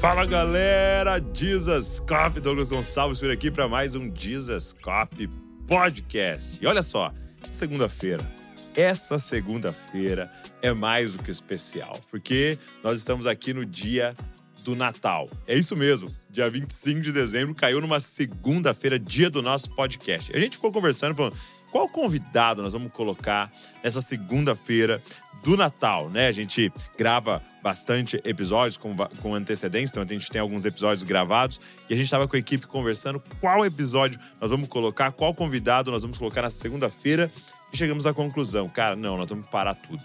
[0.00, 5.28] Fala galera, Jesus Cop, Douglas Gonçalves por aqui para mais um Jesus Cop
[5.68, 6.58] Podcast.
[6.58, 7.12] E olha só,
[7.52, 8.26] segunda-feira,
[8.74, 10.32] essa segunda-feira
[10.62, 14.16] é mais do que especial, porque nós estamos aqui no dia
[14.64, 15.28] do Natal.
[15.46, 20.34] É isso mesmo, dia 25 de dezembro caiu numa segunda-feira, dia do nosso podcast.
[20.34, 21.36] A gente ficou conversando, falando
[21.70, 23.50] qual convidado nós vamos colocar
[23.82, 25.02] nessa segunda-feira
[25.42, 26.26] do Natal, né?
[26.26, 31.60] A gente grava bastante episódios com, com antecedência, então a gente tem alguns episódios gravados
[31.88, 35.90] e a gente estava com a equipe conversando qual episódio nós vamos colocar, qual convidado
[35.90, 37.30] nós vamos colocar na segunda-feira
[37.72, 40.02] e chegamos à conclusão, cara, não, nós temos que parar tudo.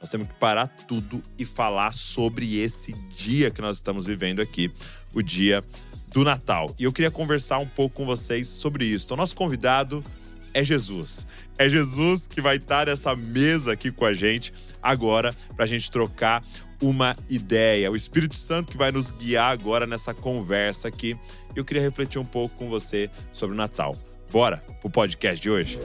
[0.00, 4.72] Nós temos que parar tudo e falar sobre esse dia que nós estamos vivendo aqui,
[5.12, 5.64] o dia
[6.12, 6.72] do Natal.
[6.78, 9.06] E eu queria conversar um pouco com vocês sobre isso.
[9.06, 10.04] Então, nosso convidado
[10.58, 11.26] é Jesus.
[11.56, 15.90] É Jesus que vai estar nessa mesa aqui com a gente agora para a gente
[15.90, 16.42] trocar
[16.82, 17.90] uma ideia.
[17.90, 21.16] O Espírito Santo que vai nos guiar agora nessa conversa aqui.
[21.54, 23.96] Eu queria refletir um pouco com você sobre o Natal.
[24.30, 25.78] Bora pro podcast de hoje?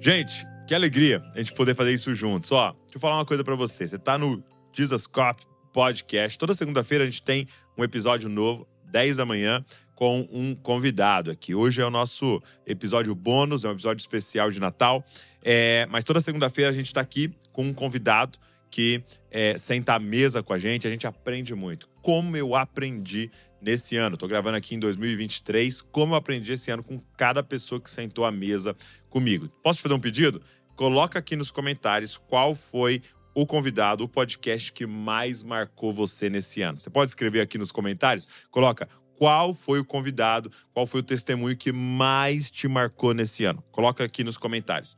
[0.00, 2.52] Gente, que alegria a gente poder fazer isso juntos.
[2.52, 3.88] Ó, deixa eu falar uma coisa para você.
[3.88, 6.36] Você tá no Jesus Cop Podcast.
[6.38, 11.54] Toda segunda-feira a gente tem um episódio novo, 10 da manhã, com um convidado aqui.
[11.54, 15.02] Hoje é o nosso episódio bônus, é um episódio especial de Natal.
[15.42, 18.38] É, mas toda segunda-feira a gente está aqui com um convidado
[18.70, 21.88] que é, senta à mesa com a gente, a gente aprende muito.
[22.02, 26.82] Como eu aprendi nesse ano, estou gravando aqui em 2023, como eu aprendi esse ano
[26.82, 28.76] com cada pessoa que sentou à mesa
[29.08, 29.48] comigo.
[29.62, 30.42] Posso te fazer um pedido?
[30.78, 33.02] Coloca aqui nos comentários qual foi
[33.34, 36.78] o convidado, o podcast que mais marcou você nesse ano.
[36.78, 38.28] Você pode escrever aqui nos comentários?
[38.48, 43.60] Coloca qual foi o convidado, qual foi o testemunho que mais te marcou nesse ano.
[43.72, 44.96] Coloca aqui nos comentários.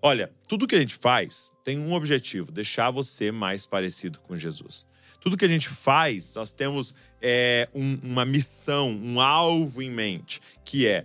[0.00, 4.86] Olha, tudo que a gente faz tem um objetivo: deixar você mais parecido com Jesus.
[5.20, 10.40] Tudo que a gente faz, nós temos é, um, uma missão, um alvo em mente,
[10.64, 11.04] que é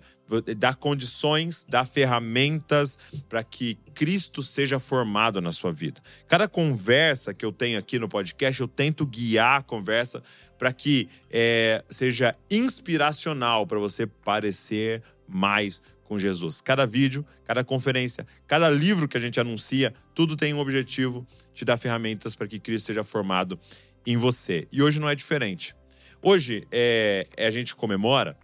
[0.58, 2.98] dar condições, dar ferramentas
[3.28, 6.02] para que Cristo seja formado na sua vida.
[6.28, 10.24] Cada conversa que eu tenho aqui no podcast, eu tento guiar a conversa
[10.58, 16.62] para que é, seja inspiracional para você parecer mais com Jesus.
[16.62, 21.66] Cada vídeo, cada conferência, cada livro que a gente anuncia, tudo tem um objetivo de
[21.66, 23.60] dar ferramentas para que Cristo seja formado
[24.06, 24.68] em você.
[24.72, 25.76] E hoje não é diferente.
[26.22, 28.38] Hoje é, é a gente comemora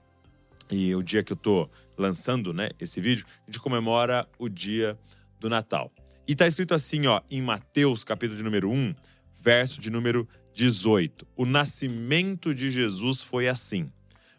[0.70, 4.98] e o dia que eu tô lançando, né, esse vídeo, a gente comemora o dia
[5.40, 5.92] do Natal.
[6.28, 8.94] E tá escrito assim, ó, em Mateus, capítulo de número 1,
[9.42, 11.28] verso de número 18.
[11.36, 13.92] O nascimento de Jesus foi assim.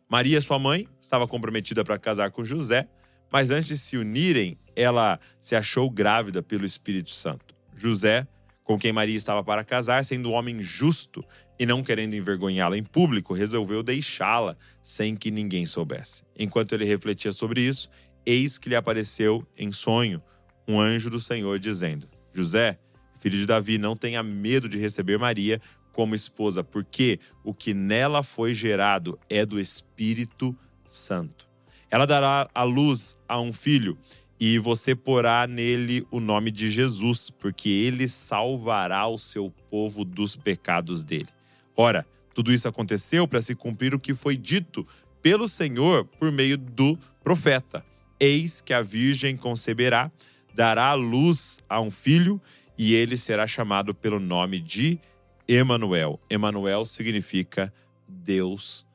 [0.09, 2.89] Maria, sua mãe, estava comprometida para casar com José,
[3.33, 7.55] mas antes de se unirem, ela se achou grávida pelo Espírito Santo.
[7.75, 8.27] José
[8.63, 11.25] com quem Maria estava para casar, sendo um homem justo
[11.59, 16.25] e não querendo envergonhá-la em público, resolveu deixá-la sem que ninguém soubesse.
[16.39, 17.91] Enquanto ele refletia sobre isso,
[18.25, 20.23] eis que lhe apareceu em sonho
[20.69, 22.79] um anjo do Senhor dizendo: José,
[23.19, 25.61] filho de Davi, não tenha medo de receber Maria
[25.93, 30.57] como esposa, porque o que nela foi gerado é do Espírito
[30.87, 31.49] Santo.
[31.91, 33.99] Ela dará a luz a um filho
[34.41, 40.35] e você porá nele o nome de Jesus, porque ele salvará o seu povo dos
[40.35, 41.29] pecados dele.
[41.77, 44.87] Ora, tudo isso aconteceu para se cumprir o que foi dito
[45.23, 47.85] pelo Senhor por meio do profeta.
[48.19, 50.11] Eis que a virgem conceberá,
[50.55, 52.41] dará luz a um filho,
[52.79, 54.99] e ele será chamado pelo nome de
[55.47, 56.19] Emanuel.
[56.31, 57.71] Emanuel significa
[58.09, 58.87] Deus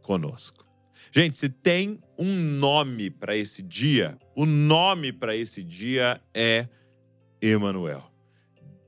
[0.00, 0.61] conosco.
[1.14, 6.66] Gente, se tem um nome para esse dia, o nome para esse dia é
[7.38, 8.10] Emanuel.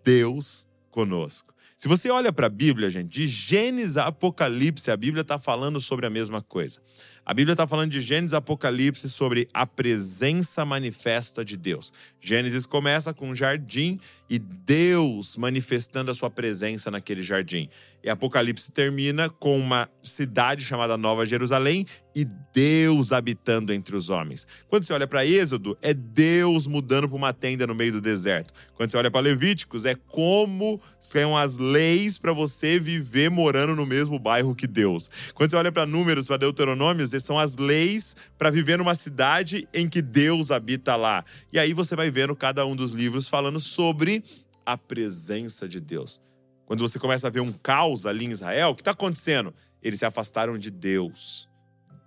[0.02, 1.52] Deus conosco.
[1.76, 5.78] Se você olha para a Bíblia, gente, de Gênesis a Apocalipse, a Bíblia está falando
[5.82, 6.80] sobre a mesma coisa.
[7.26, 11.90] A Bíblia está falando de Gênesis Apocalipse sobre a presença manifesta de Deus.
[12.20, 13.98] Gênesis começa com um jardim
[14.28, 17.70] e Deus manifestando a sua presença naquele jardim.
[18.02, 24.46] E Apocalipse termina com uma cidade chamada Nova Jerusalém e Deus habitando entre os homens.
[24.68, 28.52] Quando você olha para Êxodo, é Deus mudando para uma tenda no meio do deserto.
[28.74, 33.86] Quando você olha para Levíticos, é como são as leis para você viver morando no
[33.86, 35.10] mesmo bairro que Deus.
[35.32, 39.88] Quando você olha para Números, para Deuteronômios, são as leis para viver numa cidade em
[39.88, 41.24] que Deus habita lá.
[41.52, 44.24] E aí você vai vendo cada um dos livros falando sobre
[44.66, 46.20] a presença de Deus.
[46.66, 49.54] Quando você começa a ver um caos ali em Israel, o que está acontecendo?
[49.82, 51.48] Eles se afastaram de Deus.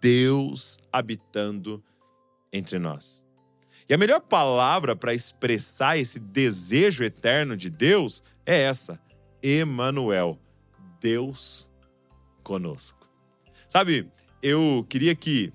[0.01, 1.83] Deus habitando
[2.51, 3.25] entre nós.
[3.89, 8.99] E a melhor palavra para expressar esse desejo eterno de Deus é essa:
[9.41, 10.37] Emanuel,
[10.99, 11.71] Deus
[12.43, 13.07] conosco.
[13.67, 14.09] Sabe,
[14.41, 15.51] eu queria que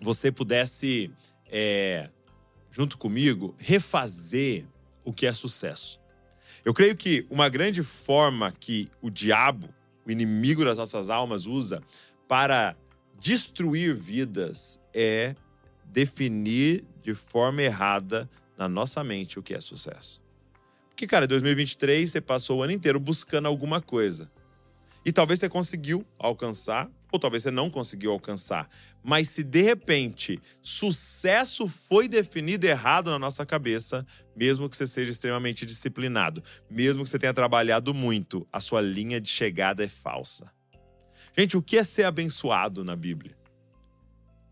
[0.00, 1.10] você pudesse,
[1.50, 2.08] é,
[2.70, 4.64] junto comigo, refazer
[5.04, 6.00] o que é sucesso.
[6.64, 9.68] Eu creio que uma grande forma que o diabo,
[10.06, 11.82] o inimigo das nossas almas, usa
[12.28, 12.76] para
[13.18, 15.34] destruir vidas é
[15.84, 20.22] definir de forma errada na nossa mente o que é sucesso.
[20.90, 24.30] Porque, cara, em 2023 você passou o ano inteiro buscando alguma coisa.
[25.04, 28.68] E talvez você conseguiu alcançar, ou talvez você não conseguiu alcançar.
[29.02, 35.10] Mas se de repente sucesso foi definido errado na nossa cabeça, mesmo que você seja
[35.10, 40.52] extremamente disciplinado, mesmo que você tenha trabalhado muito, a sua linha de chegada é falsa.
[41.36, 43.36] Gente, o que é ser abençoado na Bíblia?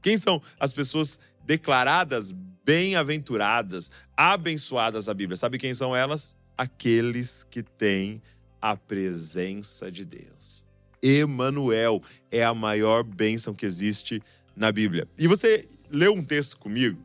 [0.00, 5.36] Quem são as pessoas declaradas bem-aventuradas, abençoadas na Bíblia?
[5.36, 6.36] Sabe quem são elas?
[6.56, 8.22] Aqueles que têm
[8.60, 10.67] a presença de Deus.
[11.02, 14.22] Emanuel é a maior bênção que existe
[14.56, 15.06] na Bíblia.
[15.18, 16.98] E você leu um texto comigo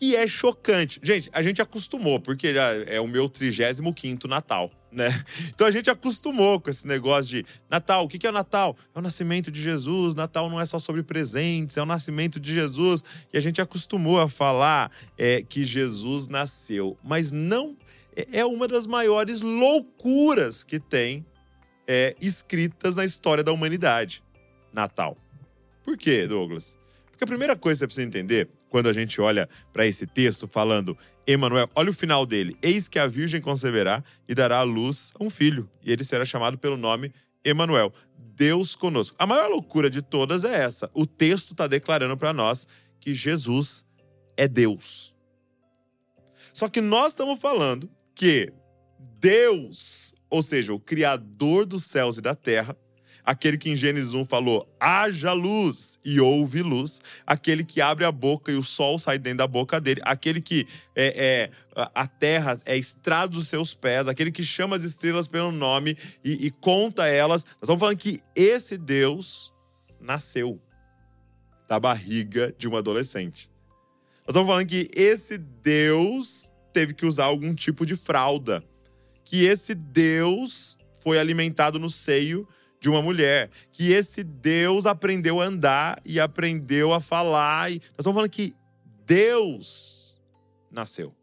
[0.00, 0.98] que é chocante.
[1.02, 5.08] Gente, a gente acostumou, porque já é o meu 35 Natal, né?
[5.54, 8.06] Então a gente acostumou com esse negócio de Natal.
[8.06, 8.74] O que é o Natal?
[8.94, 10.14] É o nascimento de Jesus.
[10.14, 13.04] Natal não é só sobre presentes, é o nascimento de Jesus.
[13.30, 16.96] E a gente acostumou a falar é, que Jesus nasceu.
[17.04, 17.76] Mas não
[18.16, 21.26] é, é uma das maiores loucuras que tem
[21.86, 24.22] é, escritas na história da humanidade.
[24.72, 25.16] Natal.
[25.82, 26.78] Por quê, Douglas?
[27.10, 30.46] Porque a primeira coisa que você precisa entender quando a gente olha para esse texto
[30.46, 30.96] falando
[31.26, 32.56] Emanuel, olha o final dele.
[32.62, 36.24] Eis que a virgem conceberá e dará à luz a um filho, e ele será
[36.24, 37.12] chamado pelo nome
[37.44, 39.16] Emanuel, Deus conosco.
[39.18, 40.90] A maior loucura de todas é essa.
[40.94, 42.66] O texto está declarando para nós
[42.98, 43.84] que Jesus
[44.36, 45.14] é Deus.
[46.52, 48.52] Só que nós estamos falando que
[49.18, 52.76] Deus, ou seja, o criador dos céus e da terra,
[53.24, 58.12] aquele que em Gênesis 1 falou: haja luz e houve luz, aquele que abre a
[58.12, 62.58] boca e o sol sai dentro da boca dele, aquele que é, é a terra
[62.64, 67.06] é estrada dos seus pés, aquele que chama as estrelas pelo nome e, e conta
[67.06, 67.44] elas.
[67.44, 69.52] Nós estamos falando que esse Deus
[70.00, 70.60] nasceu
[71.68, 73.50] da barriga de uma adolescente.
[74.20, 78.64] Nós estamos falando que esse Deus teve que usar algum tipo de fralda.
[79.30, 82.48] Que esse Deus foi alimentado no seio
[82.80, 83.48] de uma mulher.
[83.70, 87.70] Que esse Deus aprendeu a andar e aprendeu a falar.
[87.70, 88.56] E nós estamos falando que
[89.06, 90.20] Deus
[90.68, 91.14] nasceu.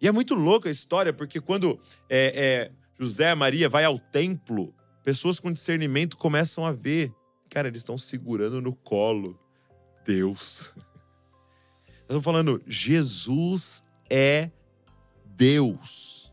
[0.00, 1.76] E é muito louca a história, porque quando
[2.08, 7.12] é, é, José Maria vai ao templo, pessoas com discernimento começam a ver.
[7.50, 9.36] Cara, eles estão segurando no colo
[10.06, 10.72] Deus.
[11.82, 14.52] Nós estamos falando, Jesus é
[15.26, 16.27] Deus.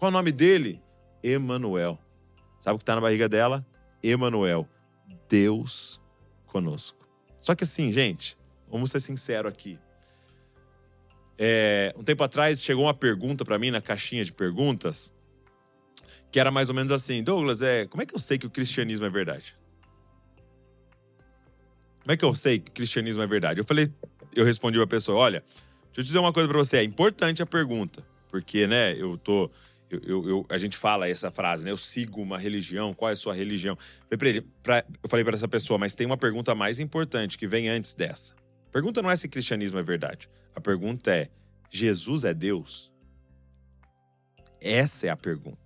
[0.00, 0.82] Qual é o nome dele?
[1.22, 1.98] Emanuel.
[2.58, 3.64] Sabe o que está na barriga dela?
[4.02, 4.66] Emanuel,
[5.28, 6.00] Deus
[6.46, 7.06] conosco.
[7.36, 8.34] Só que assim, gente,
[8.70, 9.78] vamos ser sinceros aqui.
[11.38, 15.12] É, um tempo atrás chegou uma pergunta para mim na caixinha de perguntas
[16.32, 18.50] que era mais ou menos assim: Douglas, é, como é que eu sei que o
[18.50, 19.54] cristianismo é verdade?
[22.00, 23.60] Como é que eu sei que o cristianismo é verdade?
[23.60, 23.92] Eu falei,
[24.34, 25.44] eu respondi pra pessoa: olha,
[25.88, 29.50] deixa eu dizer uma coisa para você, é importante a pergunta, porque, né, eu tô
[29.90, 31.72] eu, eu, eu, a gente fala essa frase, né?
[31.72, 33.76] Eu sigo uma religião, qual é a sua religião?
[34.08, 34.18] Eu
[35.08, 38.34] falei para essa pessoa, mas tem uma pergunta mais importante que vem antes dessa.
[38.68, 40.30] A pergunta não é se cristianismo é verdade.
[40.54, 41.28] A pergunta é:
[41.68, 42.92] Jesus é Deus?
[44.60, 45.58] Essa é a pergunta.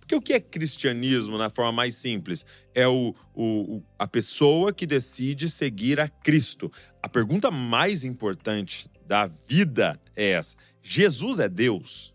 [0.00, 2.44] Porque o que é cristianismo na forma mais simples?
[2.74, 6.70] É o, o, a pessoa que decide seguir a Cristo.
[7.02, 12.14] A pergunta mais importante da vida é essa: Jesus é Deus?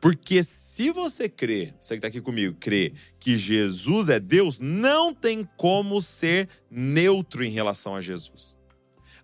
[0.00, 5.12] Porque se você crê, você que está aqui comigo, crê que Jesus é Deus, não
[5.12, 8.58] tem como ser neutro em relação a Jesus.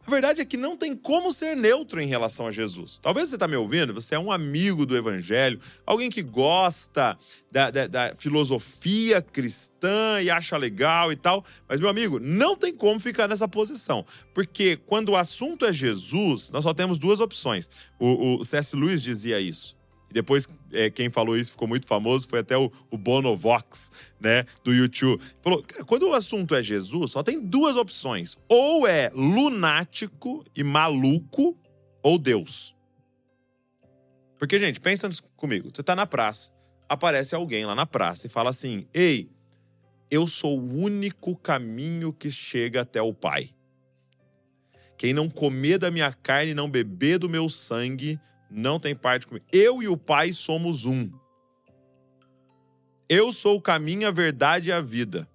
[0.07, 2.99] A verdade é que não tem como ser neutro em relação a Jesus.
[2.99, 7.17] Talvez você está me ouvindo, você é um amigo do Evangelho, alguém que gosta
[7.51, 11.43] da, da, da, filosofia cristã e acha legal e tal.
[11.67, 14.05] Mas, meu amigo, não tem como ficar nessa posição.
[14.35, 17.71] Porque quando o assunto é Jesus, nós só temos duas opções.
[17.99, 18.77] O, o C.S.
[18.77, 19.75] Lewis dizia isso.
[20.15, 22.97] Depois, é, quem falou isso ficou muito famoso, foi até o, o
[24.21, 25.21] né, do YouTube.
[25.43, 28.39] Falou, cara, quando o assunto é Jesus, só tem duas opções.
[28.49, 31.59] Ou é lunático e maluco,
[32.01, 32.77] ou Deus.
[34.39, 35.69] Porque, gente, pensa comigo.
[35.75, 36.53] Você tá na praça,
[36.89, 39.29] aparece alguém lá na praça e fala assim, ei,
[40.09, 43.51] eu sou o único caminho que chega até o Pai.
[44.97, 48.17] Quem não comer da minha carne e não beber do meu sangue,
[48.55, 49.45] não tem parte comigo.
[49.53, 51.11] Eu e o Pai somos um.
[53.09, 55.29] Eu sou o caminho, a verdade e a vida.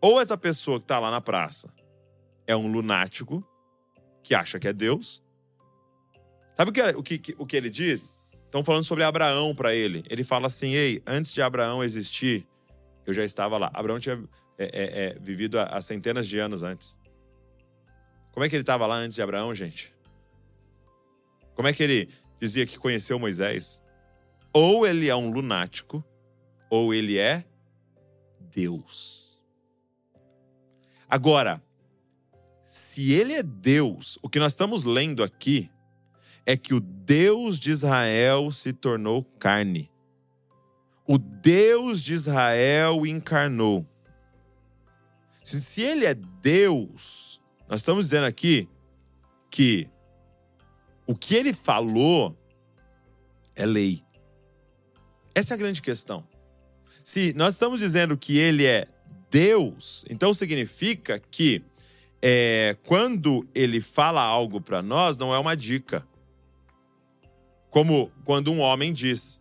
[0.00, 1.72] Ou essa pessoa que está lá na praça
[2.46, 3.46] é um lunático
[4.22, 5.22] que acha que é Deus.
[6.54, 8.20] Sabe o que, o que, o que ele diz?
[8.44, 10.02] Estão falando sobre Abraão para ele.
[10.10, 12.46] Ele fala assim: Ei, antes de Abraão existir,
[13.06, 13.70] eu já estava lá.
[13.72, 14.22] Abraão tinha
[14.58, 16.98] é, é, é, vivido há, há centenas de anos antes.
[18.32, 19.94] Como é que ele estava lá antes de Abraão, gente?
[21.60, 22.08] Como é que ele
[22.40, 23.82] dizia que conheceu Moisés?
[24.50, 26.02] Ou ele é um lunático,
[26.70, 27.44] ou ele é
[28.50, 29.42] Deus.
[31.06, 31.62] Agora,
[32.64, 35.70] se ele é Deus, o que nós estamos lendo aqui
[36.46, 39.90] é que o Deus de Israel se tornou carne.
[41.06, 43.86] O Deus de Israel encarnou.
[45.44, 47.38] Se, ele é Deus,
[47.68, 48.66] nós estamos dizendo aqui
[49.50, 49.90] que
[51.10, 52.38] o que ele falou
[53.56, 54.00] é lei.
[55.34, 56.24] Essa é a grande questão.
[57.02, 58.86] Se nós estamos dizendo que ele é
[59.28, 61.64] Deus, então significa que
[62.22, 66.06] é, quando ele fala algo para nós, não é uma dica.
[67.70, 69.40] Como quando um homem diz.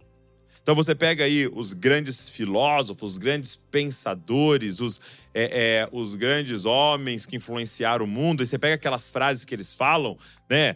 [0.64, 5.00] Então você pega aí os grandes filósofos, os grandes pensadores, os,
[5.36, 5.44] é,
[5.84, 9.72] é, os grandes homens que influenciaram o mundo, e você pega aquelas frases que eles
[9.72, 10.18] falam,
[10.50, 10.76] né?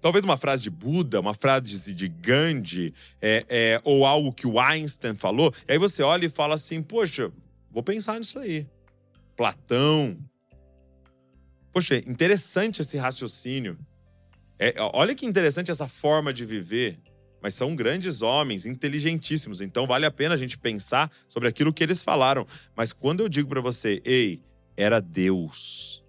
[0.00, 4.60] Talvez uma frase de Buda, uma frase de Gandhi, é, é, ou algo que o
[4.60, 5.52] Einstein falou.
[5.66, 7.32] E aí você olha e fala assim: Poxa,
[7.70, 8.66] vou pensar nisso aí.
[9.36, 10.16] Platão,
[11.78, 13.78] Poxa, interessante esse raciocínio.
[14.58, 16.98] É, olha que interessante essa forma de viver.
[17.40, 19.60] Mas são grandes homens, inteligentíssimos.
[19.60, 22.44] Então vale a pena a gente pensar sobre aquilo que eles falaram.
[22.74, 24.42] Mas quando eu digo para você, ei,
[24.76, 26.04] era Deus.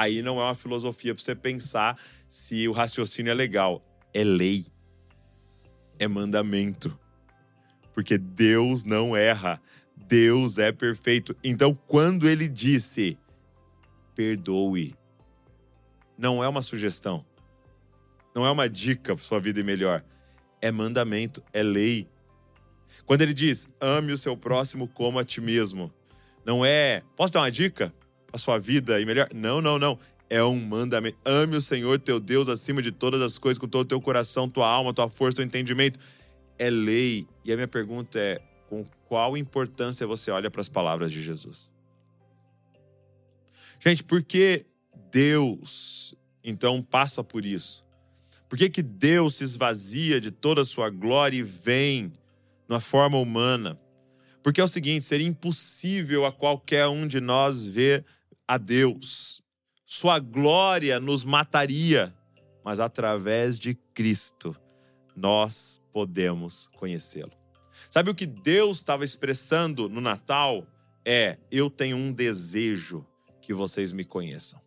[0.00, 1.94] Aí não é uma filosofia para você pensar
[2.26, 3.84] se o raciocínio é legal.
[4.14, 4.64] É lei.
[5.98, 6.98] É mandamento.
[7.92, 9.60] Porque Deus não erra.
[9.94, 11.36] Deus é perfeito.
[11.44, 13.18] Então, quando ele disse,
[14.14, 14.94] perdoe.
[16.16, 17.22] Não é uma sugestão.
[18.34, 20.02] Não é uma dica para sua vida ir melhor.
[20.62, 22.08] É mandamento, é lei.
[23.04, 25.92] Quando ele diz, ame o seu próximo como a ti mesmo,
[26.42, 27.92] não é, posso dar uma dica
[28.30, 29.28] para sua vida ir melhor?
[29.34, 29.98] Não, não, não.
[30.28, 31.18] É um mandamento.
[31.24, 34.48] Ame o Senhor teu Deus acima de todas as coisas, com todo o teu coração,
[34.48, 35.98] tua alma, tua força, teu entendimento.
[36.56, 37.26] É lei.
[37.44, 41.72] E a minha pergunta é: com qual importância você olha para as palavras de Jesus?
[43.80, 44.66] Gente, por que
[45.10, 47.84] Deus então passa por isso?
[48.48, 52.12] Por que, que Deus se esvazia de toda a sua glória e vem
[52.68, 53.76] na forma humana?
[54.42, 58.04] Porque é o seguinte: seria impossível a qualquer um de nós ver
[58.50, 59.40] a Deus.
[59.86, 62.12] Sua glória nos mataria,
[62.64, 64.56] mas através de Cristo
[65.14, 67.30] nós podemos conhecê-lo.
[67.88, 70.66] Sabe o que Deus estava expressando no Natal?
[71.04, 73.06] É: eu tenho um desejo
[73.40, 74.60] que vocês me conheçam.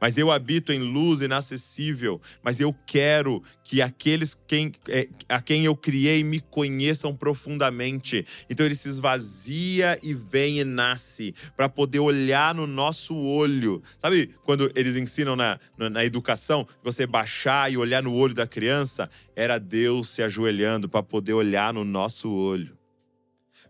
[0.00, 5.64] Mas eu habito em luz inacessível, mas eu quero que aqueles quem, é, a quem
[5.64, 8.24] eu criei me conheçam profundamente.
[8.48, 13.82] Então ele se esvazia e vem e nasce para poder olhar no nosso olho.
[13.98, 18.46] Sabe quando eles ensinam na, na, na educação, você baixar e olhar no olho da
[18.46, 19.08] criança?
[19.34, 22.78] Era Deus se ajoelhando para poder olhar no nosso olho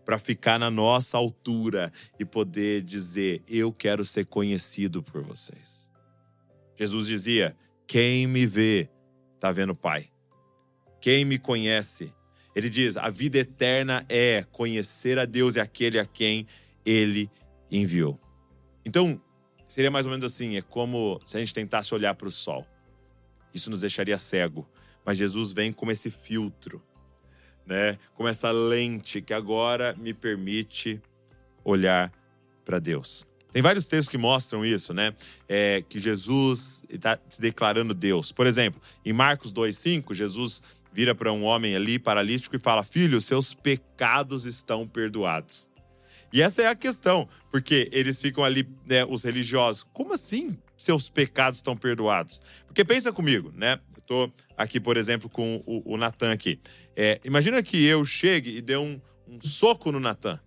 [0.09, 5.88] para ficar na nossa altura e poder dizer: Eu quero ser conhecido por vocês.
[6.79, 7.55] Jesus dizia:
[7.85, 8.89] Quem me vê,
[9.35, 10.09] está vendo o Pai.
[11.01, 12.13] Quem me conhece.
[12.55, 16.47] Ele diz: A vida eterna é conhecer a Deus e aquele a quem
[16.85, 17.29] ele
[17.69, 18.19] enviou.
[18.85, 19.21] Então,
[19.67, 22.65] seria mais ou menos assim: é como se a gente tentasse olhar para o sol.
[23.53, 24.67] Isso nos deixaria cego.
[25.05, 26.81] Mas Jesus vem como esse filtro
[27.69, 27.99] né?
[28.15, 30.99] Como essa lente que agora me permite
[31.63, 32.11] olhar
[32.65, 33.28] para Deus.
[33.51, 35.13] Tem vários textos que mostram isso, né?
[35.47, 38.31] É, que Jesus está se declarando Deus.
[38.31, 40.61] Por exemplo, em Marcos 2,5, Jesus
[40.93, 45.69] vira para um homem ali paralítico e fala: Filho, seus pecados estão perdoados.
[46.31, 51.09] E essa é a questão, porque eles ficam ali, né, os religiosos, como assim seus
[51.09, 52.39] pecados estão perdoados?
[52.67, 53.79] Porque pensa comigo, né?
[53.95, 56.59] Eu tô aqui, por exemplo, com o, o Natan aqui.
[56.95, 60.39] É, imagina que eu chegue e dê um, um soco no Natan.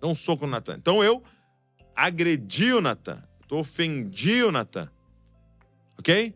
[0.00, 0.76] Dê um soco no Natan.
[0.78, 1.22] Então eu
[1.96, 3.22] agredi o Natan.
[3.50, 4.90] Eu ofendi o Natan.
[5.98, 6.34] Ok?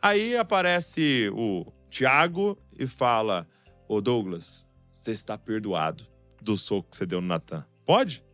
[0.00, 3.46] Aí aparece o Tiago e fala:
[3.88, 6.06] Ô Douglas, você está perdoado
[6.40, 7.66] do soco que você deu no Natan.
[7.84, 8.24] Pode?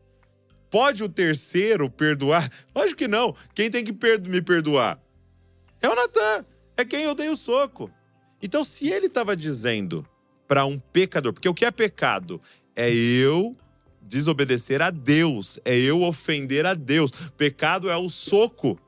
[0.77, 2.51] pode o terceiro perdoar?
[2.77, 3.35] Lógico que não.
[3.55, 3.93] Quem tem que
[4.29, 5.01] me perdoar?
[5.81, 6.45] É o Natan.
[6.77, 7.91] É quem eu dei o soco.
[8.43, 10.07] Então, se ele estava dizendo
[10.47, 12.41] para um pecador, porque o que é pecado?
[12.75, 13.57] É eu
[14.07, 17.11] desobedecer a Deus, é eu ofender a Deus.
[17.37, 18.79] Pecado é o soco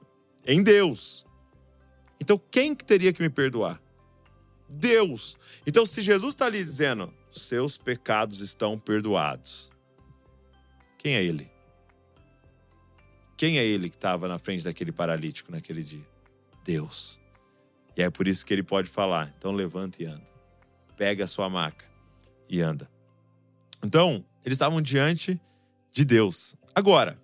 [0.47, 1.27] em Deus.
[2.21, 3.81] Então, quem que teria que me perdoar?
[4.69, 5.37] Deus.
[5.67, 9.73] Então, se Jesus está ali dizendo, seus pecados estão perdoados,
[10.99, 11.51] quem é ele?
[13.37, 16.05] Quem é ele que estava na frente daquele paralítico naquele dia?
[16.65, 17.21] Deus.
[17.97, 20.27] E é por isso que ele pode falar: então levanta e anda.
[20.97, 21.85] Pega a sua maca
[22.49, 22.91] e anda.
[23.83, 25.41] Então, eles estavam diante
[25.93, 26.57] de Deus.
[26.75, 27.19] Agora,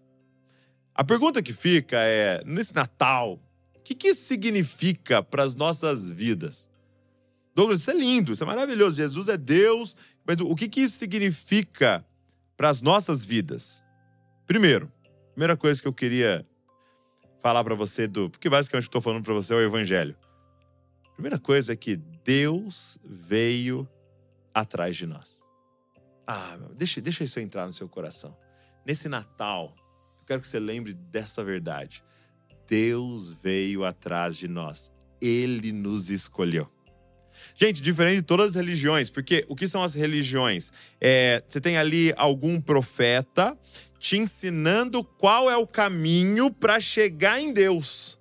[0.94, 3.40] a pergunta que fica é: nesse Natal,
[3.76, 6.71] o que, que isso significa para as nossas vidas?
[7.54, 8.97] Douglas, isso é lindo, isso é maravilhoso.
[8.97, 12.04] Jesus é Deus, mas o que, que isso significa
[12.56, 13.83] para as nossas vidas?
[14.47, 14.92] Primeiro,
[15.33, 16.47] primeira coisa que eu queria
[17.40, 20.16] falar para você do, porque basicamente estou falando para você é o Evangelho.
[21.14, 23.88] Primeira coisa é que Deus veio
[24.52, 25.43] atrás de nós.
[26.26, 28.37] Ah, deixa, deixa isso entrar no seu coração.
[28.87, 29.75] Nesse Natal,
[30.21, 32.02] eu quero que você lembre dessa verdade.
[32.66, 34.90] Deus veio atrás de nós.
[35.21, 36.71] Ele nos escolheu.
[37.54, 40.71] Gente, diferente de todas as religiões, porque o que são as religiões?
[41.00, 43.59] É, você tem ali algum profeta
[43.99, 48.21] te ensinando qual é o caminho para chegar em Deus.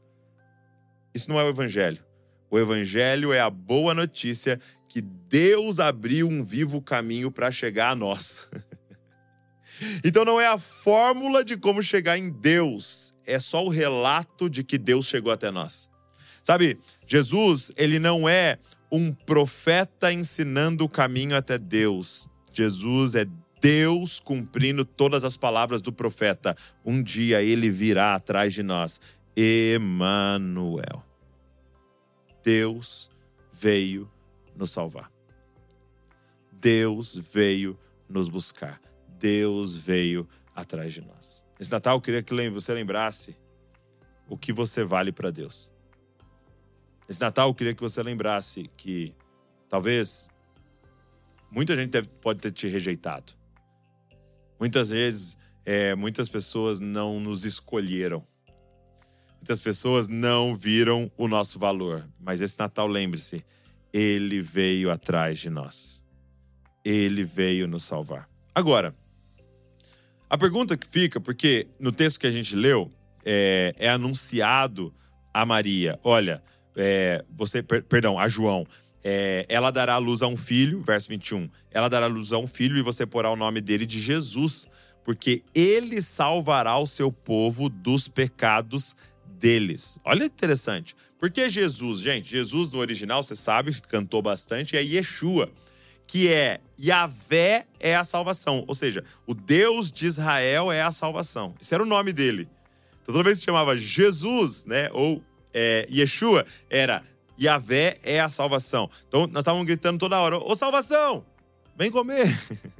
[1.13, 2.03] Isso não é o evangelho.
[2.53, 7.95] O evangelho é a boa notícia que Deus abriu um vivo caminho para chegar a
[7.95, 8.47] nós.
[10.05, 14.63] então não é a fórmula de como chegar em Deus, é só o relato de
[14.63, 15.89] que Deus chegou até nós.
[16.43, 18.59] Sabe, Jesus, ele não é
[18.91, 22.29] um profeta ensinando o caminho até Deus.
[22.51, 23.25] Jesus é
[23.59, 26.55] Deus cumprindo todas as palavras do profeta.
[26.85, 29.01] Um dia ele virá atrás de nós.
[29.35, 31.12] Emanuel.
[32.43, 33.09] Deus
[33.51, 34.11] veio
[34.55, 35.11] nos salvar.
[36.51, 38.81] Deus veio nos buscar.
[39.17, 41.45] Deus veio atrás de nós.
[41.59, 43.37] Esse Natal eu queria que você lembrasse
[44.27, 45.71] o que você vale para Deus.
[47.07, 49.15] Esse Natal eu queria que você lembrasse que
[49.69, 50.29] talvez
[51.49, 53.33] muita gente pode ter te rejeitado.
[54.59, 58.25] Muitas vezes, é, muitas pessoas não nos escolheram.
[59.43, 62.07] Muitas pessoas não viram o nosso valor.
[62.17, 63.43] Mas esse Natal, lembre-se,
[63.91, 66.01] ele veio atrás de nós.
[66.81, 68.29] Ele veio nos salvar.
[68.55, 68.95] Agora,
[70.29, 72.89] a pergunta que fica, porque no texto que a gente leu,
[73.25, 74.93] é, é anunciado
[75.33, 76.41] a Maria: olha,
[76.77, 78.65] é, você, per, perdão, a João,
[79.03, 81.49] é, ela dará luz a um filho, verso 21.
[81.69, 84.69] Ela dará luz a um filho e você porá o nome dele de Jesus,
[85.03, 88.95] porque ele salvará o seu povo dos pecados
[89.43, 89.99] deles.
[90.05, 90.95] Olha que interessante.
[91.19, 95.51] Porque Jesus, gente, Jesus no original, você sabe, cantou bastante, é Yeshua,
[96.07, 98.63] que é Yahvé é a salvação.
[98.65, 101.53] Ou seja, o Deus de Israel é a salvação.
[101.59, 102.47] Esse era o nome dele.
[103.01, 105.21] Então, toda vez que chamava Jesus, né, ou
[105.53, 107.03] é, Yeshua, era
[107.37, 108.89] Yahvé é a salvação.
[109.09, 111.25] Então, nós estávamos gritando toda hora: Ô salvação,
[111.75, 112.27] vem comer.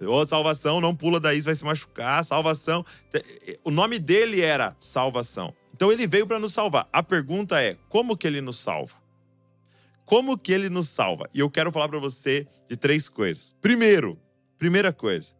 [0.00, 2.24] Ô, salvação, não pula daí, você vai se machucar.
[2.24, 2.84] Salvação.
[3.64, 5.52] O nome dele era salvação.
[5.78, 6.88] Então ele veio para nos salvar.
[6.92, 8.96] A pergunta é: como que ele nos salva?
[10.04, 11.30] Como que ele nos salva?
[11.32, 13.54] E eu quero falar para você de três coisas.
[13.60, 14.18] Primeiro,
[14.58, 15.36] primeira coisa,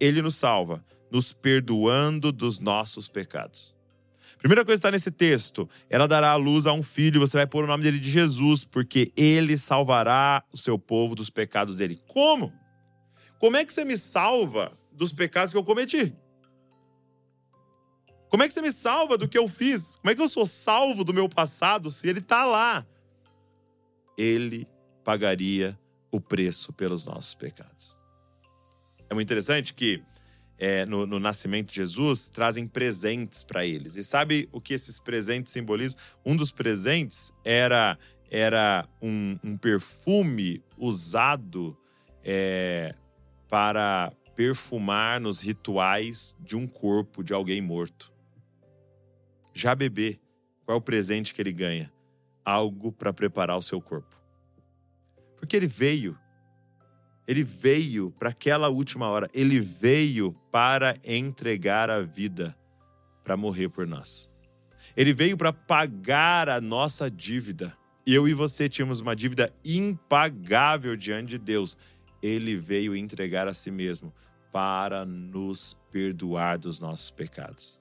[0.00, 3.76] ele nos salva nos perdoando dos nossos pecados.
[4.38, 7.46] Primeira coisa que está nesse texto, ela dará a luz a um filho, você vai
[7.46, 11.96] pôr o nome dele de Jesus, porque ele salvará o seu povo dos pecados dele.
[12.08, 12.52] Como?
[13.38, 16.12] Como é que você me salva dos pecados que eu cometi?
[18.36, 19.96] Como é que você me salva do que eu fiz?
[19.96, 22.86] Como é que eu sou salvo do meu passado se ele está lá?
[24.14, 24.68] Ele
[25.02, 25.74] pagaria
[26.10, 27.98] o preço pelos nossos pecados.
[29.08, 30.02] É muito interessante que
[30.58, 33.96] é, no, no, nascimento de Jesus trazem presentes para eles.
[33.96, 35.98] E sabe o que esses presentes simbolizam?
[36.22, 37.96] Um dos presentes era,
[38.30, 41.74] era um, um perfume usado
[42.22, 42.94] é,
[43.48, 48.14] para perfumar nos rituais de um corpo de alguém morto.
[49.56, 50.20] Já bebê,
[50.66, 51.90] qual é o presente que ele ganha?
[52.44, 54.14] Algo para preparar o seu corpo.
[55.36, 56.14] Porque ele veio.
[57.26, 59.30] Ele veio para aquela última hora.
[59.32, 62.54] Ele veio para entregar a vida,
[63.24, 64.30] para morrer por nós.
[64.94, 67.74] Ele veio para pagar a nossa dívida.
[68.06, 71.78] Eu e você tínhamos uma dívida impagável diante de Deus
[72.22, 74.12] ele veio entregar a si mesmo
[74.52, 77.80] para nos perdoar dos nossos pecados.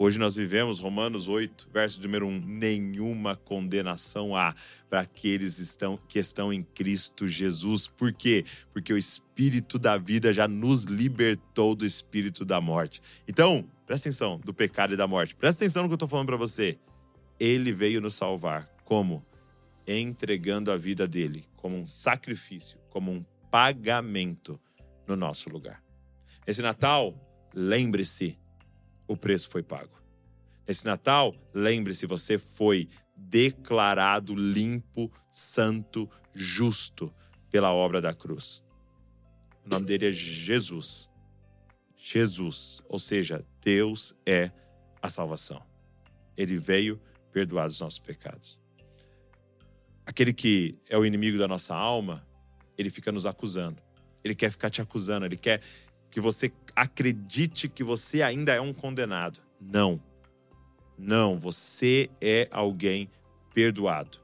[0.00, 2.40] Hoje nós vivemos Romanos 8, verso número 1.
[2.46, 4.54] Nenhuma condenação há
[4.88, 7.88] para aqueles estão, que estão em Cristo Jesus.
[7.88, 8.44] Por quê?
[8.72, 13.02] Porque o Espírito da vida já nos libertou do Espírito da morte.
[13.26, 15.34] Então, presta atenção do pecado e da morte.
[15.34, 16.78] Presta atenção no que eu estou falando para você.
[17.40, 18.72] Ele veio nos salvar.
[18.84, 19.26] Como?
[19.84, 24.60] Entregando a vida dele como um sacrifício, como um pagamento
[25.08, 25.82] no nosso lugar.
[26.46, 27.12] Esse Natal,
[27.52, 28.38] lembre-se
[29.08, 29.98] o preço foi pago.
[30.66, 37.12] Nesse Natal, lembre-se, você foi declarado limpo, santo, justo
[37.50, 38.62] pela obra da cruz.
[39.64, 41.10] O nome dele é Jesus.
[41.96, 44.52] Jesus, ou seja, Deus é
[45.02, 45.62] a salvação.
[46.36, 47.00] Ele veio
[47.32, 48.60] perdoar os nossos pecados.
[50.06, 52.26] Aquele que é o inimigo da nossa alma,
[52.76, 53.82] ele fica nos acusando.
[54.22, 55.60] Ele quer ficar te acusando, ele quer
[56.10, 59.40] que você acredite que você ainda é um condenado.
[59.60, 60.00] Não.
[60.96, 63.10] Não, você é alguém
[63.52, 64.18] perdoado.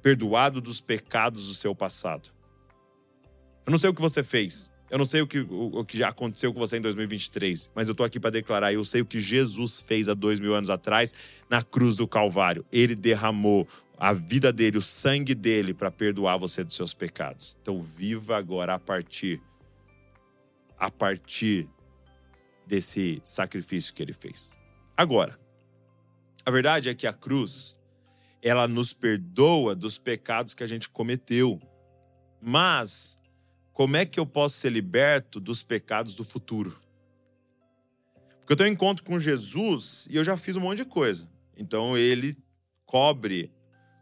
[0.00, 2.30] Perdoado dos pecados do seu passado.
[3.66, 4.72] Eu não sei o que você fez.
[4.90, 7.86] Eu não sei o que, o, o que já aconteceu com você em 2023, mas
[7.86, 8.72] eu tô aqui para declarar.
[8.72, 11.14] Eu sei o que Jesus fez há dois mil anos atrás
[11.48, 12.64] na cruz do Calvário.
[12.72, 13.68] Ele derramou
[13.98, 17.56] a vida dele, o sangue dele, para perdoar você dos seus pecados.
[17.60, 19.40] Então, viva agora a partir
[20.80, 21.68] a partir
[22.66, 24.56] desse sacrifício que ele fez.
[24.96, 25.38] Agora,
[26.44, 27.78] a verdade é que a cruz,
[28.42, 31.60] ela nos perdoa dos pecados que a gente cometeu.
[32.40, 33.18] Mas
[33.72, 36.78] como é que eu posso ser liberto dos pecados do futuro?
[38.38, 41.28] Porque eu tenho um encontro com Jesus e eu já fiz um monte de coisa.
[41.56, 42.36] Então ele
[42.86, 43.52] cobre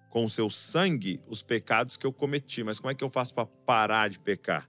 [0.09, 2.63] com o seu sangue os pecados que eu cometi.
[2.63, 4.69] Mas como é que eu faço para parar de pecar?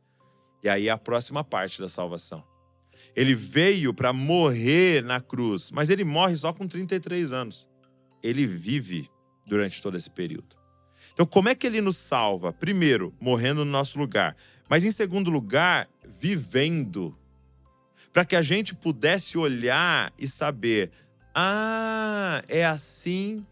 [0.63, 2.43] E aí é a próxima parte da salvação.
[3.15, 7.67] Ele veio para morrer na cruz, mas ele morre só com 33 anos.
[8.21, 9.09] Ele vive
[9.45, 10.57] durante todo esse período.
[11.13, 12.53] Então, como é que ele nos salva?
[12.53, 14.35] Primeiro, morrendo no nosso lugar,
[14.69, 17.17] mas em segundo lugar, vivendo.
[18.13, 20.91] Para que a gente pudesse olhar e saber:
[21.33, 23.45] ah, é assim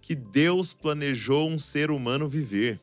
[0.00, 2.78] que Deus planejou um ser humano viver.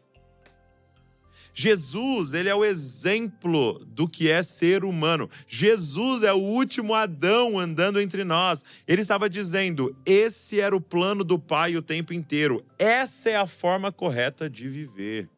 [1.53, 5.29] Jesus, ele é o exemplo do que é ser humano.
[5.47, 8.63] Jesus é o último Adão andando entre nós.
[8.87, 12.65] Ele estava dizendo: esse era o plano do Pai o tempo inteiro.
[12.79, 15.29] Essa é a forma correta de viver.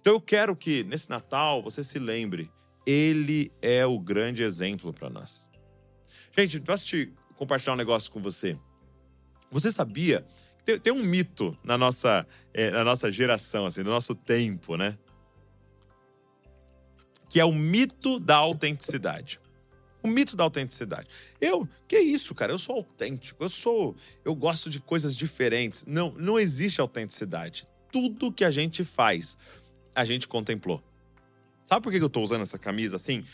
[0.00, 2.50] Então eu quero que nesse Natal você se lembre,
[2.86, 5.48] ele é o grande exemplo para nós.
[6.36, 8.56] Gente, posso te compartilhar um negócio com você?
[9.50, 10.26] Você sabia
[10.68, 14.98] tem, tem um mito na nossa, é, na nossa geração, assim, no nosso tempo, né?
[17.30, 19.40] Que é o mito da autenticidade.
[20.02, 21.08] O mito da autenticidade.
[21.40, 22.52] Eu, que isso, cara?
[22.52, 23.42] Eu sou autêntico.
[23.42, 25.84] Eu sou, eu gosto de coisas diferentes.
[25.86, 27.66] Não, não existe autenticidade.
[27.90, 29.38] Tudo que a gente faz,
[29.94, 30.82] a gente contemplou.
[31.64, 33.24] Sabe por que eu tô usando essa camisa assim?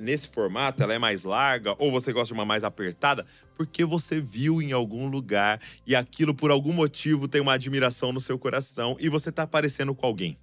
[0.00, 3.26] Nesse formato, ela é mais larga, ou você gosta de uma mais apertada?
[3.56, 8.20] Porque você viu em algum lugar e aquilo, por algum motivo, tem uma admiração no
[8.20, 10.36] seu coração e você tá aparecendo com alguém.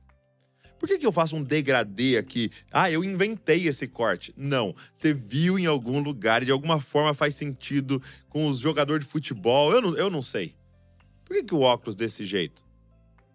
[0.81, 2.49] Por que, que eu faço um degradê aqui?
[2.71, 4.33] Ah, eu inventei esse corte.
[4.35, 4.73] Não.
[4.91, 9.11] Você viu em algum lugar e de alguma forma faz sentido com os jogadores de
[9.11, 9.71] futebol.
[9.71, 10.55] Eu não, eu não sei.
[11.23, 12.63] Por que, que o óculos desse jeito?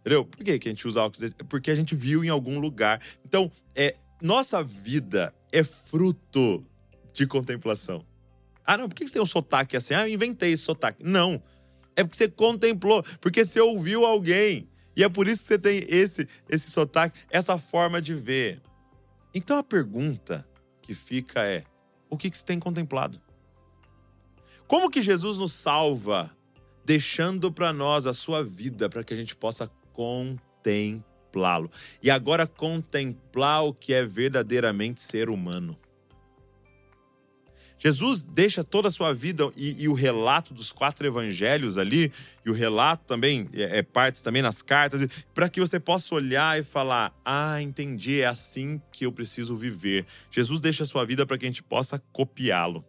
[0.01, 0.25] Entendeu?
[0.25, 1.35] Por que, que a gente usa óculos desse?
[1.49, 3.01] Porque a gente viu em algum lugar.
[3.25, 6.65] Então, é, nossa vida é fruto
[7.13, 8.05] de contemplação.
[8.65, 9.95] Ah, não, por que você tem um sotaque assim?
[9.95, 11.03] Ah, eu inventei esse sotaque.
[11.03, 11.43] Não.
[11.95, 14.69] É porque você contemplou, porque você ouviu alguém.
[14.97, 18.61] E é por isso que você tem esse, esse sotaque, essa forma de ver.
[19.35, 20.47] Então a pergunta
[20.83, 21.65] que fica é:
[22.11, 23.21] o que, que você tem contemplado?
[24.67, 26.31] Como que Jesus nos salva,
[26.85, 31.06] deixando para nós a sua vida para que a gente possa contemplar?
[31.37, 31.71] Contemplá-lo.
[32.03, 35.79] E agora contemplar o que é verdadeiramente ser humano.
[37.79, 42.11] Jesus deixa toda a sua vida e, e, o relato dos quatro evangelhos ali,
[42.45, 46.59] e o relato também, é, é partes também nas cartas, para que você possa olhar
[46.59, 50.07] e falar: ah, entendi, é assim que eu preciso viver.
[50.31, 52.83] Jesus deixa a sua vida para que a gente possa copiá-lo.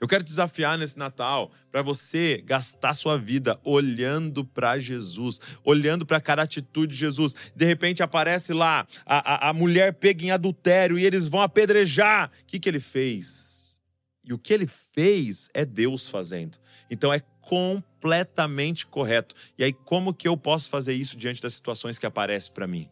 [0.00, 6.04] Eu quero te desafiar nesse Natal para você gastar sua vida olhando para Jesus, olhando
[6.04, 7.34] para cada atitude de Jesus.
[7.54, 12.30] De repente aparece lá a, a, a mulher pega em adultério e eles vão apedrejar.
[12.42, 13.80] O que, que ele fez?
[14.24, 16.58] E o que ele fez é Deus fazendo.
[16.90, 19.34] Então é completamente correto.
[19.56, 22.90] E aí, como que eu posso fazer isso diante das situações que aparecem para mim?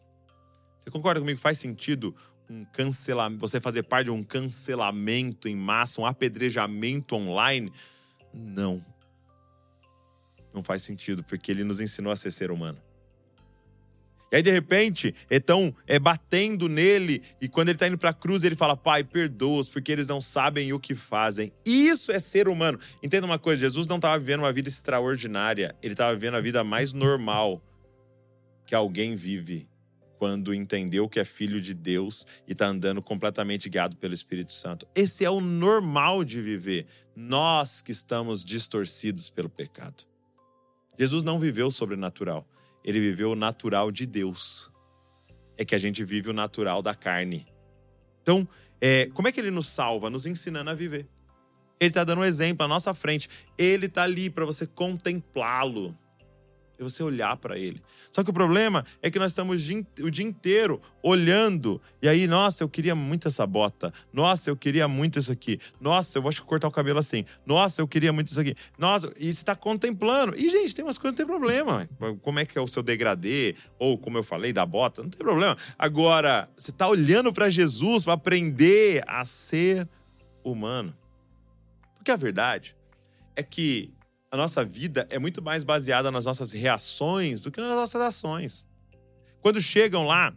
[0.79, 1.39] Você concorda comigo?
[1.39, 2.15] Faz sentido
[2.49, 7.71] um cancelamento, você fazer parte de um cancelamento em massa, um apedrejamento online.
[8.33, 8.83] Não.
[10.53, 12.81] Não faz sentido, porque ele nos ensinou a ser ser humano.
[14.31, 18.13] E aí, de repente, estão é, batendo nele, e quando ele está indo para a
[18.13, 21.51] cruz, ele fala: Pai, perdoa-os, porque eles não sabem o que fazem.
[21.65, 22.77] Isso é ser humano.
[23.01, 26.63] Entenda uma coisa: Jesus não estava vivendo uma vida extraordinária, ele estava vivendo a vida
[26.63, 27.61] mais normal
[28.65, 29.69] que alguém vive
[30.17, 34.87] quando entendeu que é filho de Deus e está andando completamente guiado pelo Espírito Santo.
[34.95, 36.85] Esse é o normal de viver.
[37.15, 40.05] Nós que estamos distorcidos pelo pecado.
[40.97, 42.47] Jesus não viveu o sobrenatural
[42.87, 44.71] ele viveu o natural de Deus.
[45.57, 47.45] É que a gente vive o natural da carne.
[48.21, 48.47] Então,
[48.79, 50.09] é, como é que ele nos salva?
[50.09, 51.05] Nos ensinando a viver.
[51.81, 53.27] Ele está dando um exemplo à nossa frente.
[53.57, 55.97] Ele está ali para você contemplá-lo
[56.79, 57.81] e você olhar para ele.
[58.11, 59.67] Só que o problema é que nós estamos
[60.01, 63.93] o dia inteiro olhando, e aí, nossa, eu queria muito essa bota.
[64.11, 65.59] Nossa, eu queria muito isso aqui.
[65.79, 67.23] Nossa, eu vou cortar o cabelo assim.
[67.45, 68.55] Nossa, eu queria muito isso aqui.
[68.77, 70.35] Nossa, e você está contemplando.
[70.37, 71.89] E, gente, tem umas coisas que não tem problema.
[72.21, 75.19] Como é que é o seu degradê, ou como eu falei, da bota, não tem
[75.19, 75.57] problema.
[75.77, 79.87] Agora, você está olhando para Jesus para aprender a ser
[80.43, 80.95] humano.
[81.97, 82.75] Porque a verdade
[83.35, 83.91] é que
[84.29, 88.67] a nossa vida é muito mais baseada nas nossas reações do que nas nossas ações.
[89.41, 90.33] Quando chegam lá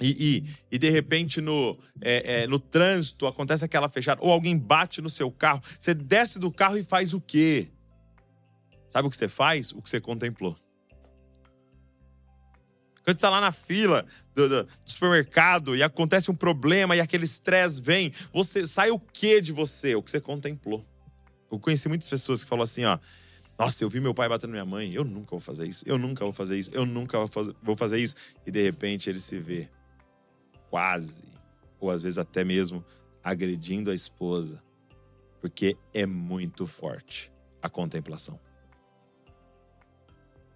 [0.00, 4.58] e, e, e de repente no, é, é, no trânsito acontece aquela fechada, ou alguém
[4.58, 7.68] bate no seu carro, você desce do carro e faz o quê?
[8.88, 9.72] Sabe o que você faz?
[9.72, 10.56] O que você contemplou.
[13.02, 17.24] Quando está lá na fila do, do, do, supermercado e acontece um problema e aquele
[17.24, 19.94] estresse vem, você sai o que de você?
[19.94, 20.84] O que você contemplou.
[21.50, 22.98] Eu conheci muitas pessoas que falam assim, ó.
[23.58, 24.92] Nossa, eu vi meu pai batendo minha mãe.
[24.92, 25.82] Eu nunca vou fazer isso.
[25.86, 26.70] Eu nunca vou fazer isso.
[26.72, 28.14] Eu nunca vou fazer, isso.
[28.46, 29.70] E de repente ele se vê
[30.68, 31.24] quase,
[31.80, 32.84] ou às vezes até mesmo
[33.22, 34.62] agredindo a esposa,
[35.40, 37.32] porque é muito forte
[37.62, 38.38] a contemplação.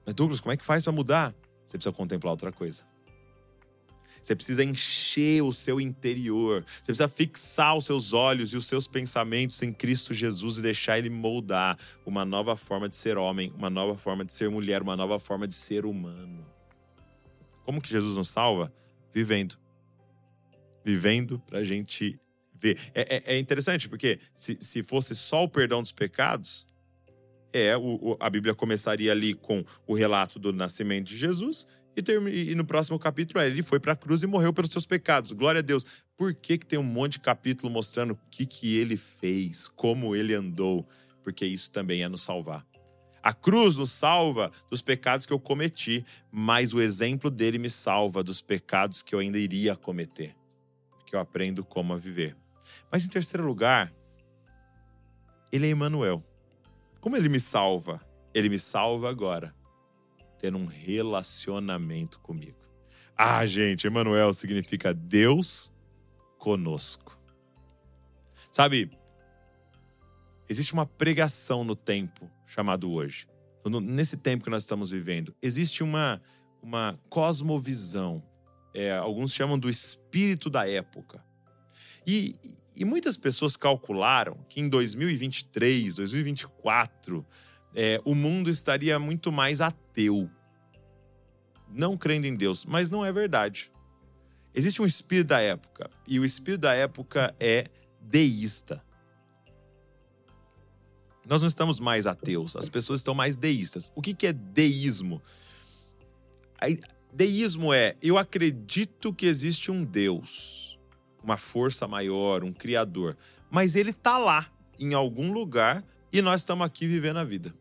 [0.04, 1.34] Mas Douglas, como é que faz para mudar?
[1.64, 2.84] Você precisa contemplar outra coisa.
[4.22, 6.64] Você precisa encher o seu interior.
[6.66, 10.98] Você precisa fixar os seus olhos e os seus pensamentos em Cristo Jesus e deixar
[10.98, 14.96] Ele moldar uma nova forma de ser homem, uma nova forma de ser mulher, uma
[14.96, 16.46] nova forma de ser humano.
[17.64, 18.72] Como que Jesus nos salva?
[19.12, 19.56] Vivendo.
[20.84, 22.18] Vivendo para a gente
[22.54, 22.78] ver.
[22.94, 26.66] É, é, é, interessante, porque se, se fosse só o perdão dos pecados,
[27.52, 32.54] é o, a Bíblia começaria ali com o relato do nascimento de Jesus e, e
[32.54, 35.32] no próximo capítulo, ele foi para a cruz e morreu pelos seus pecados.
[35.32, 35.84] Glória a Deus.
[36.16, 40.14] Por que, que tem um monte de capítulo mostrando o que, que ele fez, como
[40.14, 40.86] ele andou?
[41.22, 42.66] Porque isso também é nos salvar.
[43.22, 48.22] A cruz nos salva dos pecados que eu cometi, mas o exemplo dele me salva
[48.22, 50.34] dos pecados que eu ainda iria cometer.
[51.04, 52.36] Que eu aprendo como a viver.
[52.90, 53.92] Mas em terceiro lugar,
[55.52, 56.22] ele é Emmanuel.
[57.00, 58.00] Como ele me salva?
[58.32, 59.54] Ele me salva agora
[60.40, 62.56] ter um relacionamento comigo.
[63.14, 65.70] Ah, gente, Emmanuel significa Deus
[66.38, 67.18] conosco.
[68.50, 68.90] Sabe,
[70.48, 73.28] existe uma pregação no tempo chamado hoje.
[73.82, 76.22] Nesse tempo que nós estamos vivendo, existe uma,
[76.62, 78.22] uma cosmovisão.
[78.72, 81.22] É, alguns chamam do espírito da época.
[82.06, 82.34] E,
[82.74, 87.26] e muitas pessoas calcularam que em 2023, 2024,
[87.74, 90.28] é, o mundo estaria muito mais ateu,
[91.68, 92.64] não crendo em Deus.
[92.64, 93.70] Mas não é verdade.
[94.54, 97.68] Existe um espírito da época, e o espírito da época é
[98.00, 98.82] deísta.
[101.26, 103.92] Nós não estamos mais ateus, as pessoas estão mais deístas.
[103.94, 105.22] O que, que é deísmo?
[107.12, 110.78] Deísmo é eu acredito que existe um Deus,
[111.22, 113.16] uma força maior, um Criador,
[113.48, 117.54] mas ele está lá, em algum lugar, e nós estamos aqui vivendo a vida.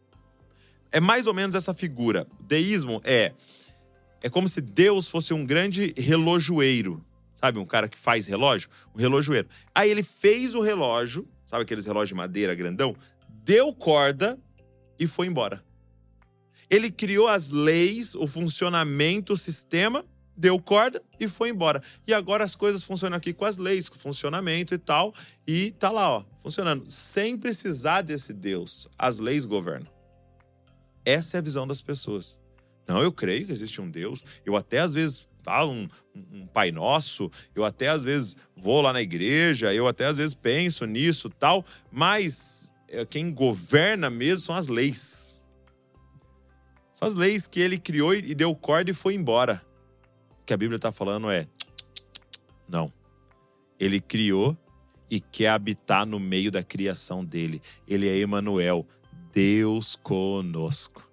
[0.92, 2.28] É mais ou menos essa figura.
[2.40, 3.34] Deísmo é
[4.22, 7.58] é como se Deus fosse um grande relojoeiro, sabe?
[7.58, 9.48] Um cara que faz relógio, um relojoeiro.
[9.74, 12.96] Aí ele fez o relógio, sabe aqueles relógios de madeira grandão?
[13.30, 14.38] Deu corda
[15.00, 15.64] e foi embora.
[16.70, 21.82] Ele criou as leis, o funcionamento, o sistema, deu corda e foi embora.
[22.06, 25.14] E agora as coisas funcionam aqui com as leis, com o funcionamento e tal,
[25.48, 28.88] e tá lá, ó, funcionando, sem precisar desse Deus.
[28.98, 29.99] As leis governam.
[31.06, 32.40] Essa é a visão das pessoas.
[32.88, 34.24] Não, eu creio que existe um Deus.
[34.46, 38.92] Eu até às vezes falo um, um, Pai Nosso, eu até às vezes vou lá
[38.92, 44.56] na igreja, eu até às vezes penso nisso tal, mas é, quem governa mesmo são
[44.56, 45.42] as leis.
[46.94, 49.62] São as leis que ele criou e deu corda e foi embora.
[50.42, 51.48] O que a Bíblia está falando é:
[52.68, 52.92] não,
[53.80, 54.58] Ele criou
[55.10, 57.62] e quer habitar no meio da criação dele.
[57.88, 58.86] Ele é Emanuel,
[59.32, 61.10] Deus conosco.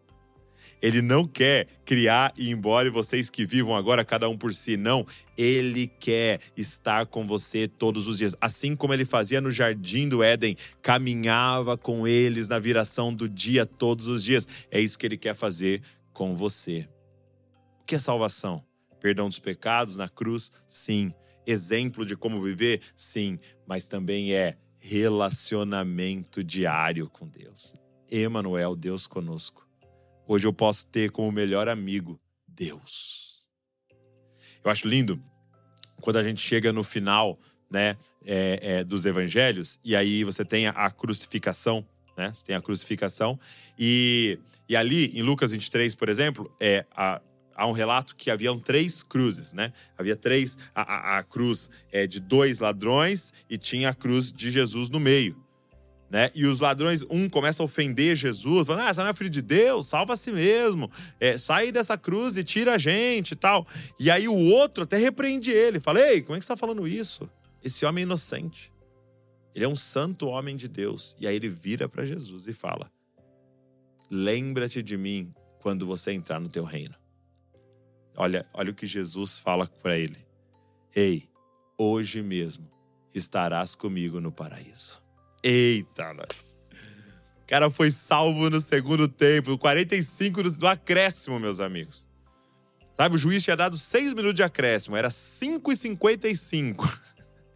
[0.80, 4.52] Ele não quer criar e ir embora e vocês que vivam agora cada um por
[4.54, 4.76] si.
[4.76, 5.06] Não.
[5.36, 8.36] Ele quer estar com você todos os dias.
[8.40, 13.64] Assim como ele fazia no jardim do Éden, caminhava com eles na viração do dia
[13.64, 14.46] todos os dias.
[14.70, 16.88] É isso que ele quer fazer com você.
[17.80, 18.62] O que é salvação?
[19.00, 20.52] Perdão dos pecados na cruz?
[20.66, 21.12] Sim.
[21.46, 22.80] Exemplo de como viver?
[22.94, 23.38] Sim.
[23.66, 27.74] Mas também é relacionamento diário com Deus.
[28.10, 29.66] Emanuel, Deus conosco.
[30.26, 33.50] Hoje eu posso ter como melhor amigo Deus.
[34.64, 35.22] Eu acho lindo
[36.00, 37.38] quando a gente chega no final
[37.70, 42.32] né, é, é, dos evangelhos, e aí você tem a, crucificação, né?
[42.32, 43.38] Você tem a crucificação,
[43.78, 44.38] e,
[44.68, 47.20] e ali em Lucas 23, por exemplo, é a,
[47.54, 49.72] há um relato que haviam três cruzes, né?
[49.96, 54.50] Havia três, a, a, a cruz é, de dois ladrões e tinha a cruz de
[54.50, 55.45] Jesus no meio.
[56.08, 56.30] Né?
[56.34, 59.42] E os ladrões, um começa a ofender Jesus, falando: Ah, você não é filho de
[59.42, 63.66] Deus, salva a si mesmo, é, sai dessa cruz e tira a gente e tal.
[63.98, 66.86] E aí o outro até repreende ele, fala: Ei, como é que você está falando
[66.86, 67.28] isso?
[67.62, 68.72] Esse homem é inocente.
[69.52, 71.16] Ele é um santo homem de Deus.
[71.18, 72.90] E aí ele vira para Jesus e fala:
[74.08, 76.94] Lembra-te de mim quando você entrar no teu reino.
[78.16, 80.24] Olha, olha o que Jesus fala para ele:
[80.94, 81.28] Ei,
[81.76, 82.70] hoje mesmo
[83.14, 85.02] estarás comigo no paraíso.
[85.48, 86.58] Eita, nós.
[87.40, 92.08] O cara foi salvo no segundo tempo, 45 do acréscimo, meus amigos.
[92.92, 97.00] Sabe, o juiz tinha dado 6 minutos de acréscimo, era 5 e 55.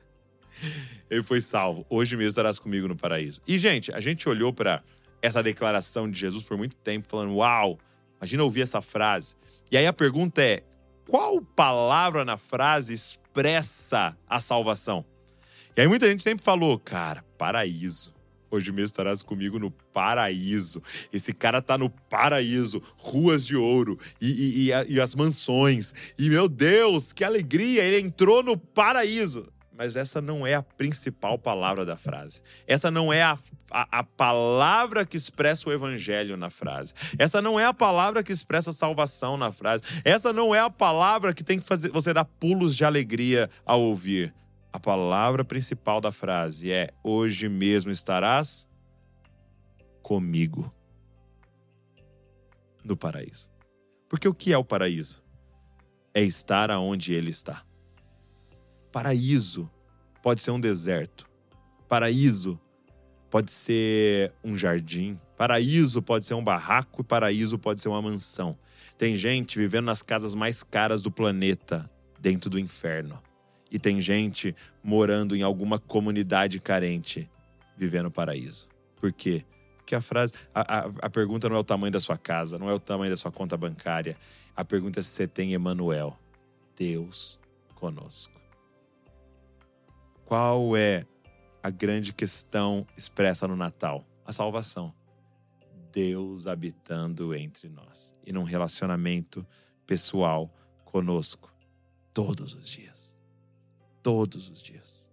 [1.11, 1.85] Ele foi salvo.
[1.91, 3.41] Hoje mesmo estarás comigo no paraíso.
[3.45, 4.85] E, gente, a gente olhou para
[5.21, 7.77] essa declaração de Jesus por muito tempo, falando: Uau,
[8.19, 9.35] imagina ouvir essa frase.
[9.69, 10.63] E aí a pergunta é:
[11.09, 15.05] qual palavra na frase expressa a salvação?
[15.77, 18.15] E aí muita gente sempre falou, cara, paraíso.
[18.51, 20.83] Hoje mesmo estarás comigo no paraíso.
[21.13, 25.95] Esse cara tá no paraíso, ruas de ouro e, e, e, e as mansões.
[26.19, 27.85] E meu Deus, que alegria!
[27.85, 29.47] Ele entrou no paraíso
[29.81, 32.43] mas essa não é a principal palavra da frase.
[32.67, 33.39] Essa não é a,
[33.71, 36.93] a, a, palavra que expressa o evangelho na frase.
[37.19, 39.83] Essa não é a palavra que expressa a salvação na frase.
[40.05, 43.81] Essa não é a palavra que tem que fazer você dar pulos de alegria ao
[43.81, 44.35] ouvir.
[44.73, 48.69] A palavra principal da frase é: Hoje mesmo estarás
[50.03, 50.73] comigo
[52.85, 53.51] no paraíso.
[54.09, 55.23] Porque o que é o paraíso?
[56.15, 57.65] É estar aonde ele está.
[58.91, 59.71] Paraíso
[60.23, 61.29] pode ser um deserto.
[61.89, 62.61] Paraíso
[63.29, 65.19] pode ser um jardim.
[65.37, 67.05] Paraíso pode ser um barraco.
[67.05, 68.59] Paraíso pode ser uma mansão.
[68.99, 73.21] Tem gente vivendo nas casas mais caras do planeta, dentro do inferno.
[73.71, 77.31] E tem gente morando em alguma comunidade carente,
[77.77, 78.69] vivendo o paraíso.
[78.97, 79.45] Por quê?
[79.77, 82.69] Porque a frase, a, a, a, pergunta não é o tamanho da sua casa, não
[82.69, 84.17] é o tamanho da sua conta bancária.
[84.57, 86.19] A pergunta é se você tem Emanuel,
[86.77, 87.41] Deus
[87.75, 88.41] conosco.
[90.25, 91.07] Qual é
[91.63, 94.05] a grande questão expressa no Natal?
[94.25, 94.95] A salvação.
[95.93, 99.45] Deus habitando entre nós e num relacionamento
[99.87, 100.55] pessoal
[100.85, 101.53] conosco
[102.13, 103.20] todos os dias
[104.03, 105.09] todos os dias.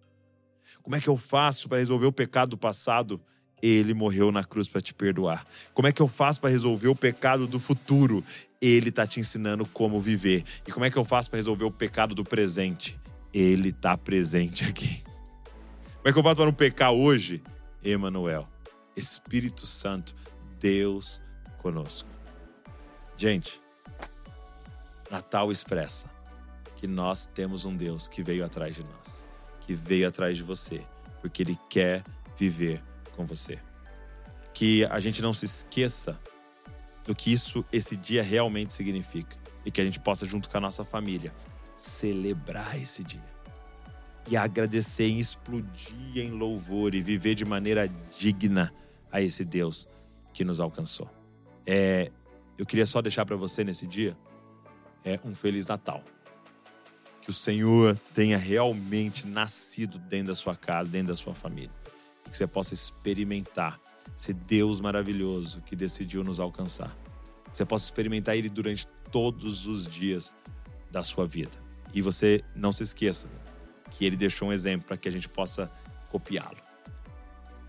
[0.81, 3.21] Como é que eu faço para resolver o pecado do passado?
[3.61, 5.45] Ele morreu na cruz para te perdoar.
[5.73, 8.23] Como é que eu faço para resolver o pecado do futuro?
[8.61, 10.43] Ele está te ensinando como viver.
[10.65, 12.99] E como é que eu faço para resolver o pecado do presente?
[13.33, 15.03] Ele está presente aqui.
[15.97, 17.43] Como é que eu faço para não pecar hoje?
[17.83, 18.43] Emanuel,
[18.95, 20.15] Espírito Santo,
[20.59, 21.21] Deus
[21.57, 22.09] conosco.
[23.17, 23.59] Gente,
[25.09, 26.16] Natal expressa
[26.77, 29.25] que nós temos um Deus que veio atrás de nós,
[29.61, 30.81] que veio atrás de você,
[31.21, 32.03] porque Ele quer
[32.37, 32.81] viver
[33.15, 33.59] com você.
[34.53, 36.17] Que a gente não se esqueça
[37.03, 39.35] do que isso, esse dia realmente significa
[39.65, 41.33] e que a gente possa, junto com a nossa família,
[41.75, 43.23] celebrar esse dia
[44.29, 48.73] e agradecer, e explodir em louvor e viver de maneira digna
[49.11, 49.87] a esse Deus
[50.31, 51.09] que nos alcançou.
[51.65, 52.11] É,
[52.57, 54.15] eu queria só deixar para você nesse dia
[55.03, 56.03] é um feliz Natal
[57.27, 61.69] que o Senhor tenha realmente nascido dentro da sua casa, dentro da sua família.
[62.23, 63.77] Que você possa experimentar
[64.17, 66.89] esse Deus maravilhoso que decidiu nos alcançar.
[67.51, 70.33] Que você possa experimentar Ele durante todos os dias
[70.89, 71.51] da sua vida.
[71.93, 73.27] E você não se esqueça
[73.91, 75.69] que Ele deixou um exemplo para que a gente possa
[76.09, 76.63] copiá-lo.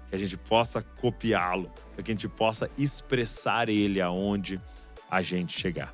[0.08, 4.56] Que a gente possa copiá-lo, para que a gente possa expressar Ele aonde
[5.10, 5.92] a gente chegar.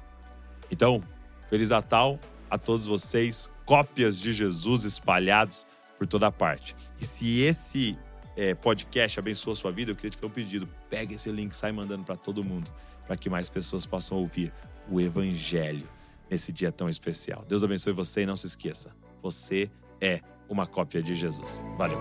[0.71, 1.01] Então,
[1.49, 2.21] Feliz Natal
[2.55, 5.67] a todos vocês, cópias de Jesus espalhados
[5.99, 6.75] por toda parte.
[7.01, 7.99] E se esse
[8.37, 10.69] é, podcast abençoa a sua vida, eu queria te fazer um pedido.
[10.89, 12.73] Pega esse link, sai mandando para todo mundo,
[13.07, 14.53] para que mais pessoas possam ouvir
[14.89, 15.89] o Evangelho
[16.31, 17.45] nesse dia tão especial.
[17.49, 21.65] Deus abençoe você e não se esqueça, você é uma cópia de Jesus.
[21.77, 21.99] Valeu!